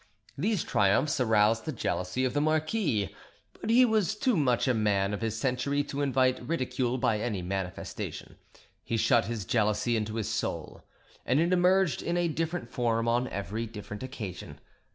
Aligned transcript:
These 0.35 0.63
triumphs 0.63 1.19
aroused 1.19 1.65
the 1.65 1.71
jealousy 1.71 2.25
of 2.25 2.33
the 2.33 2.41
marquis; 2.41 3.15
but 3.61 3.69
he 3.69 3.85
was 3.85 4.15
too 4.15 4.35
much 4.35 4.67
a 4.67 4.73
man 4.73 5.13
of 5.13 5.21
his 5.21 5.39
century 5.39 5.83
to 5.83 6.01
invite 6.01 6.41
ridicule 6.41 6.97
by 6.97 7.19
any 7.19 7.43
manifestation; 7.43 8.37
he 8.83 8.97
shut 8.97 9.25
his 9.25 9.45
jealousy 9.45 9.95
into 9.95 10.15
his 10.15 10.27
soul, 10.27 10.81
and 11.23 11.39
it 11.39 11.53
emerged 11.53 12.01
in 12.01 12.17
a 12.17 12.27
different 12.27 12.71
form 12.71 13.07
on 13.07 13.27
every 13.27 13.67
different 13.67 14.01
occasion. 14.01 14.59